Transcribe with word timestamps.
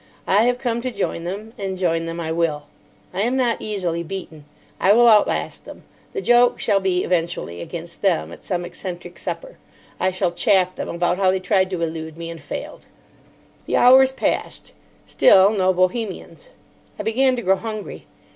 I 0.25 0.45
have 0.45 0.57
come 0.57 0.81
to 0.81 0.89
join 0.89 1.25
them, 1.25 1.53
and 1.59 1.77
join 1.77 2.07
them 2.07 2.19
I 2.19 2.31
will. 2.31 2.63
I 3.13 3.21
am 3.21 3.35
not 3.37 3.61
easily 3.61 4.01
beaten. 4.01 4.45
I 4.79 4.93
will 4.93 5.07
outlast 5.07 5.65
them. 5.65 5.83
The 6.13 6.23
joke 6.23 6.59
shall 6.59 6.79
be 6.79 7.03
eventually 7.03 7.61
against 7.61 8.01
them, 8.01 8.31
at 8.33 8.43
some 8.43 8.65
eccentric 8.65 9.19
supper. 9.19 9.59
I 9.99 10.09
shall 10.09 10.31
chaff 10.31 10.73
them 10.73 10.89
about 10.89 11.17
how 11.17 11.29
they 11.29 11.39
tried 11.39 11.69
to 11.69 11.83
elude 11.83 12.17
me, 12.17 12.31
and 12.31 12.41
failed. 12.41 12.87
The 13.67 13.77
hours 13.77 14.11
passed. 14.11 14.71
Still 15.05 15.51
no 15.51 15.71
Bohemians. 15.71 16.49
I 16.97 17.03
began 17.03 17.35
to 17.35 17.43
grow 17.43 17.57
hungry. 17.57 18.07